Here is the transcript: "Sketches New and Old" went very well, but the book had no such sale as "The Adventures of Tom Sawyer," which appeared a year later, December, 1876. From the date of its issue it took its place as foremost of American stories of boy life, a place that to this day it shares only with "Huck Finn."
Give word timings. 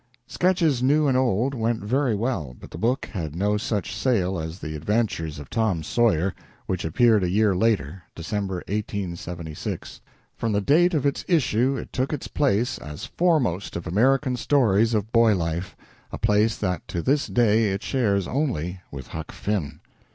"Sketches 0.25 0.81
New 0.81 1.05
and 1.07 1.15
Old" 1.15 1.53
went 1.53 1.83
very 1.83 2.15
well, 2.15 2.55
but 2.59 2.71
the 2.71 2.77
book 2.79 3.05
had 3.13 3.35
no 3.35 3.55
such 3.55 3.95
sale 3.95 4.39
as 4.39 4.57
"The 4.57 4.75
Adventures 4.75 5.37
of 5.37 5.47
Tom 5.51 5.83
Sawyer," 5.83 6.33
which 6.65 6.83
appeared 6.83 7.23
a 7.23 7.29
year 7.29 7.55
later, 7.55 8.01
December, 8.15 8.63
1876. 8.67 10.01
From 10.35 10.53
the 10.53 10.59
date 10.59 10.95
of 10.95 11.05
its 11.05 11.23
issue 11.27 11.77
it 11.77 11.93
took 11.93 12.11
its 12.13 12.27
place 12.27 12.79
as 12.79 13.05
foremost 13.05 13.75
of 13.75 13.85
American 13.85 14.35
stories 14.37 14.95
of 14.95 15.11
boy 15.11 15.35
life, 15.35 15.75
a 16.11 16.17
place 16.17 16.57
that 16.57 16.87
to 16.87 17.03
this 17.03 17.27
day 17.27 17.71
it 17.71 17.83
shares 17.83 18.27
only 18.27 18.81
with 18.89 19.09
"Huck 19.09 19.31
Finn." 19.31 19.81